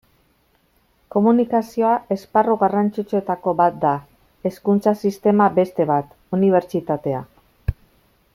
Komunikazioa 1.15 1.91
esparru 2.15 2.55
garrantzitsuetako 2.63 3.55
bat 3.61 3.77
da, 3.85 3.93
hezkuntza 4.51 4.97
sistema 5.05 5.51
beste 5.61 5.89
bat, 5.95 6.19
unibertsitatea... 6.39 7.23